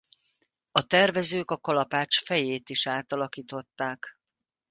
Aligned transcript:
A 0.71 0.81
tervezők 0.87 1.51
a 1.51 1.57
kalapács 1.57 2.19
fejét 2.23 2.69
is 2.69 2.87
átalakították. 2.87 4.17